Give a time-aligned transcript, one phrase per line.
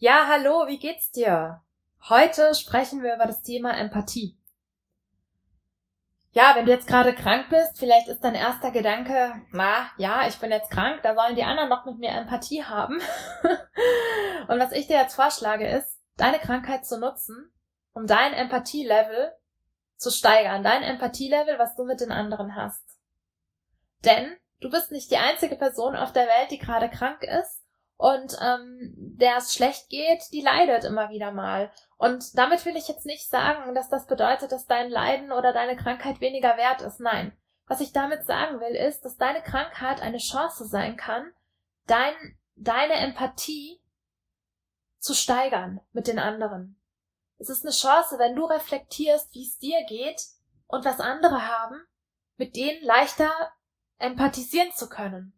[0.00, 1.60] Ja, hallo, wie geht's dir?
[2.08, 4.38] Heute sprechen wir über das Thema Empathie.
[6.30, 10.38] Ja, wenn du jetzt gerade krank bist, vielleicht ist dein erster Gedanke, na, ja, ich
[10.38, 13.00] bin jetzt krank, da sollen die anderen noch mit mir Empathie haben.
[14.48, 17.52] Und was ich dir jetzt vorschlage ist, deine Krankheit zu nutzen,
[17.92, 19.32] um dein Empathielevel
[19.96, 22.84] zu steigern, dein Empathielevel, was du mit den anderen hast.
[24.04, 27.64] Denn du bist nicht die einzige Person auf der Welt, die gerade krank ist
[27.98, 31.70] und ähm, der es schlecht geht, die leidet immer wieder mal.
[31.96, 35.76] Und damit will ich jetzt nicht sagen, dass das bedeutet, dass dein Leiden oder deine
[35.76, 37.00] Krankheit weniger wert ist.
[37.00, 37.36] Nein.
[37.66, 41.32] Was ich damit sagen will, ist, dass deine Krankheit eine Chance sein kann,
[41.86, 42.14] dein,
[42.54, 43.80] deine Empathie
[45.00, 46.80] zu steigern mit den anderen.
[47.38, 50.22] Es ist eine Chance, wenn du reflektierst, wie es dir geht
[50.68, 51.84] und was andere haben,
[52.36, 53.32] mit denen leichter
[53.98, 55.37] empathisieren zu können.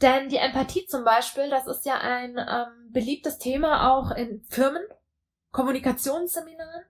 [0.00, 4.82] Denn die Empathie zum Beispiel, das ist ja ein ähm, beliebtes Thema auch in Firmen,
[5.52, 6.84] Kommunikationsseminaren.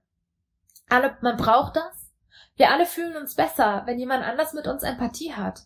[0.88, 2.12] Alle, man braucht das.
[2.56, 5.62] Wir alle fühlen uns besser, wenn jemand anders mit uns Empathie hat.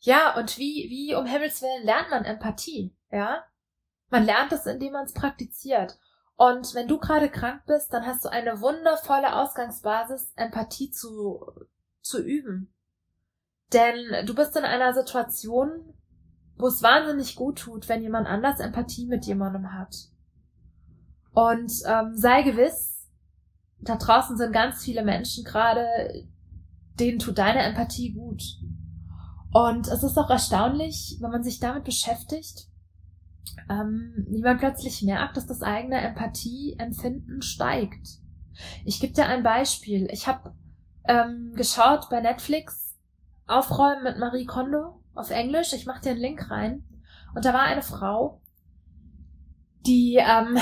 [0.00, 2.96] Ja, und wie, wie um Himmels Willen lernt man Empathie?
[3.10, 3.44] Ja?
[4.10, 5.98] Man lernt es, indem man es praktiziert.
[6.36, 11.46] Und wenn du gerade krank bist, dann hast du eine wundervolle Ausgangsbasis, Empathie zu,
[12.00, 12.74] zu üben.
[13.72, 15.94] Denn du bist in einer Situation,
[16.56, 19.94] wo es wahnsinnig gut tut, wenn jemand anders Empathie mit jemandem hat.
[21.32, 23.08] Und ähm, sei gewiss,
[23.80, 25.86] da draußen sind ganz viele Menschen gerade,
[27.00, 28.42] denen tut deine Empathie gut.
[29.52, 32.68] Und es ist auch erstaunlich, wenn man sich damit beschäftigt,
[33.68, 38.20] ähm, wie man plötzlich merkt, dass das eigene Empathieempfinden steigt.
[38.84, 40.08] Ich gebe dir ein Beispiel.
[40.10, 40.54] Ich habe
[41.04, 42.96] ähm, geschaut bei Netflix
[43.46, 45.72] Aufräumen mit Marie Kondo auf Englisch.
[45.72, 46.84] Ich mache dir einen Link rein.
[47.34, 48.40] Und da war eine Frau,
[49.86, 50.58] die ähm,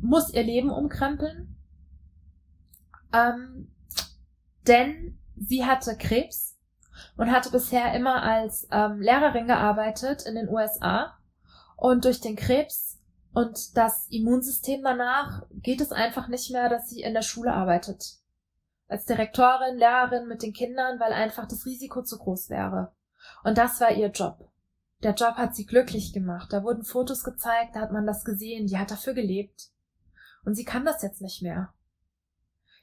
[0.00, 1.56] muss ihr Leben umkrempeln,
[3.12, 3.70] ähm,
[4.66, 6.58] denn sie hatte Krebs
[7.16, 11.16] und hatte bisher immer als ähm, Lehrerin gearbeitet in den USA.
[11.76, 12.98] Und durch den Krebs
[13.32, 18.16] und das Immunsystem danach geht es einfach nicht mehr, dass sie in der Schule arbeitet.
[18.90, 22.92] Als Direktorin, Lehrerin mit den Kindern, weil einfach das Risiko zu groß wäre.
[23.44, 24.50] Und das war ihr Job.
[25.04, 26.52] Der Job hat sie glücklich gemacht.
[26.52, 29.70] Da wurden Fotos gezeigt, da hat man das gesehen, die hat dafür gelebt.
[30.44, 31.72] Und sie kann das jetzt nicht mehr.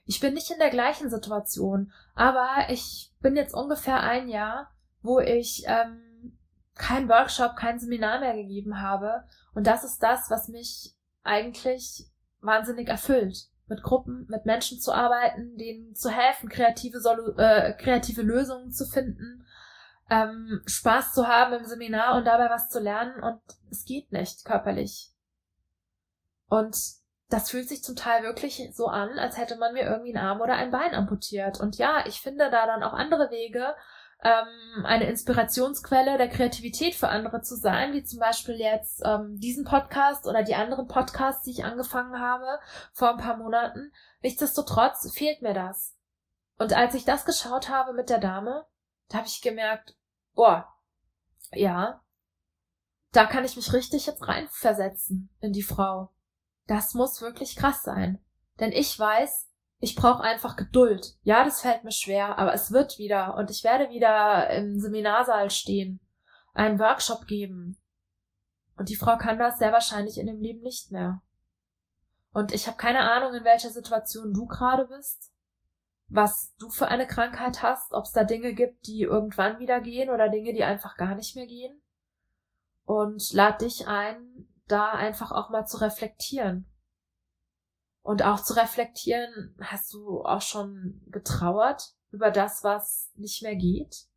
[0.06, 5.20] Ich bin nicht in der gleichen Situation, aber ich bin jetzt ungefähr ein Jahr, wo
[5.20, 6.38] ich ähm,
[6.76, 9.26] kein Workshop, kein Seminar mehr gegeben habe.
[9.54, 13.50] Und das ist das, was mich eigentlich wahnsinnig erfüllt.
[13.68, 18.86] Mit Gruppen, mit Menschen zu arbeiten, denen zu helfen, kreative, Solu äh, kreative Lösungen zu
[18.86, 19.46] finden
[20.10, 24.46] ähm, Spaß zu haben im Seminar und dabei was zu lernen und es geht nicht
[24.46, 25.12] körperlich.
[26.48, 26.78] Und
[27.30, 30.40] das fühlt sich zum Teil wirklich so an, als hätte man mir irgendwie einen Arm
[30.40, 31.60] oder ein Bein amputiert.
[31.60, 33.76] Und ja, ich finde da dann auch andere Wege,
[34.24, 39.64] ähm, eine Inspirationsquelle der Kreativität für andere zu sein, wie zum Beispiel jetzt ähm, diesen
[39.64, 42.60] Podcast oder die anderen Podcasts, die ich angefangen habe
[42.94, 43.92] vor ein paar Monaten.
[44.22, 45.96] Nichtsdestotrotz fehlt mir das.
[46.58, 48.66] Und als ich das geschaut habe mit der Dame,
[49.10, 49.96] da habe ich gemerkt,
[50.34, 50.74] boah,
[51.52, 52.02] ja,
[53.12, 56.12] da kann ich mich richtig jetzt reinversetzen in die Frau.
[56.66, 58.20] Das muss wirklich krass sein.
[58.60, 59.47] Denn ich weiß,
[59.80, 61.16] ich brauche einfach Geduld.
[61.24, 65.50] Ja, das fällt mir schwer, aber es wird wieder und ich werde wieder im Seminarsaal
[65.52, 66.00] stehen,
[66.54, 67.78] einen Workshop geben.
[68.76, 71.22] Und die Frau kann das sehr wahrscheinlich in dem Leben nicht mehr.
[72.32, 75.32] Und ich habe keine Ahnung, in welcher Situation du gerade bist
[76.10, 80.10] was du für eine Krankheit hast, ob es da Dinge gibt, die irgendwann wieder gehen
[80.10, 81.82] oder Dinge, die einfach gar nicht mehr gehen.
[82.86, 86.66] Und lad dich ein, da einfach auch mal zu reflektieren.
[88.08, 94.08] Und auch zu reflektieren, hast du auch schon getrauert über das, was nicht mehr geht?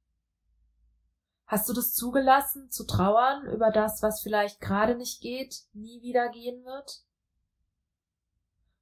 [1.48, 6.28] Hast du das zugelassen, zu trauern über das, was vielleicht gerade nicht geht, nie wieder
[6.28, 7.02] gehen wird?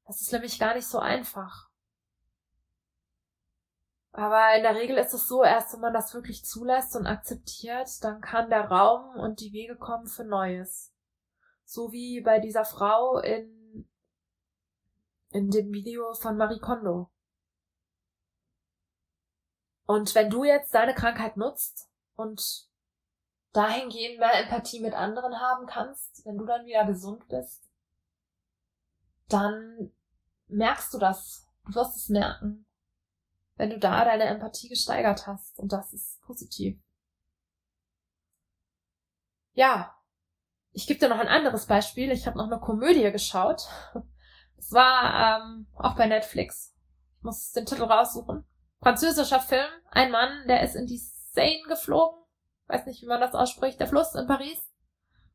[0.06, 1.70] Das ist nämlich gar nicht so einfach.
[4.12, 7.88] Aber in der Regel ist es so, erst wenn man das wirklich zulässt und akzeptiert,
[8.04, 10.92] dann kann der Raum und die Wege kommen für Neues.
[11.64, 13.57] So wie bei dieser Frau in,
[15.30, 17.10] in dem Video von Marie Kondo.
[19.86, 22.68] Und wenn du jetzt deine Krankheit nutzt und
[23.52, 27.70] dahingehend mehr Empathie mit anderen haben kannst, wenn du dann wieder gesund bist,
[29.28, 29.92] dann
[30.46, 31.46] merkst du das.
[31.66, 32.66] Du wirst es merken
[33.58, 35.58] wenn du da deine Empathie gesteigert hast.
[35.58, 36.78] Und das ist positiv.
[39.52, 39.94] Ja,
[40.72, 42.12] ich gebe dir noch ein anderes Beispiel.
[42.12, 43.68] Ich habe noch eine Komödie geschaut.
[44.58, 46.74] Es war ähm, auch bei Netflix.
[47.18, 48.44] Ich muss den Titel raussuchen.
[48.80, 49.68] Französischer Film.
[49.90, 51.00] Ein Mann, der ist in die
[51.32, 52.18] Seine geflogen.
[52.66, 53.80] Weiß nicht, wie man das ausspricht.
[53.80, 54.68] Der Fluss in Paris.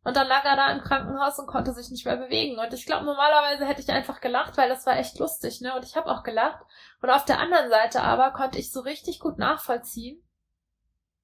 [0.04, 2.60] Und dann lag er da im Krankenhaus und konnte sich nicht mehr bewegen.
[2.60, 5.74] Und ich glaube, normalerweise hätte ich einfach gelacht, weil das war echt lustig, ne?
[5.76, 6.62] Und ich habe auch gelacht.
[7.02, 10.22] Und auf der anderen Seite aber konnte ich so richtig gut nachvollziehen,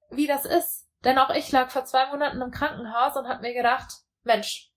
[0.09, 0.87] wie das ist.
[1.03, 3.91] Denn auch ich lag vor zwei Monaten im Krankenhaus und habe mir gedacht,
[4.23, 4.68] Mensch,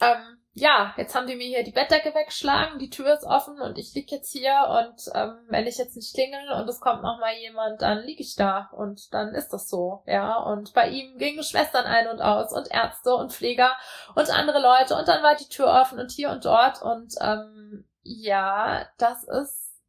[0.00, 3.76] ähm, ja, jetzt haben die mir hier die Bettdecke weggeschlagen, die Tür ist offen und
[3.76, 7.18] ich lieg jetzt hier und ähm, wenn ich jetzt nicht klingel und es kommt noch
[7.18, 10.36] mal jemand, dann lieg ich da und dann ist das so, ja.
[10.36, 13.72] Und bei ihm gingen Schwestern ein und aus und Ärzte und Pfleger
[14.14, 17.84] und andere Leute und dann war die Tür offen und hier und dort und ähm,
[18.02, 19.82] ja, das ist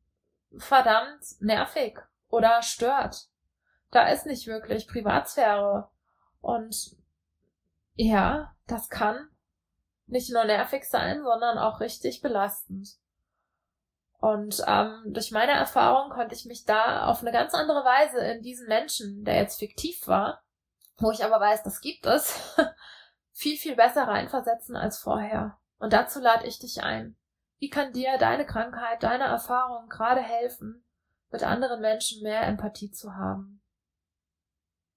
[0.57, 1.99] verdammt nervig
[2.29, 3.27] oder stört.
[3.91, 5.89] Da ist nicht wirklich Privatsphäre
[6.41, 6.95] und
[7.93, 9.29] ja, das kann
[10.07, 12.97] nicht nur nervig sein, sondern auch richtig belastend.
[14.19, 18.41] Und ähm, durch meine Erfahrung konnte ich mich da auf eine ganz andere Weise in
[18.41, 20.43] diesen Menschen, der jetzt fiktiv war,
[20.97, 22.55] wo ich aber weiß, das gibt es,
[23.33, 25.59] viel, viel besser reinversetzen als vorher.
[25.77, 27.17] Und dazu lade ich dich ein.
[27.59, 30.85] Wie kann dir deine Krankheit, deine Erfahrung gerade helfen,
[31.29, 33.61] mit anderen Menschen mehr Empathie zu haben?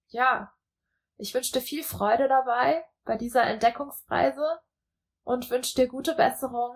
[0.08, 0.52] Ja,
[1.16, 4.61] ich wünsche dir viel Freude dabei bei dieser Entdeckungsreise
[5.28, 6.75] und wünsche dir gute Besserung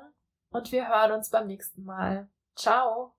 [0.50, 2.28] und wir hören uns beim nächsten Mal.
[2.54, 3.14] Ciao.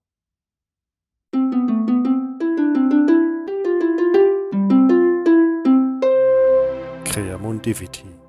[7.06, 8.23] Creamondivity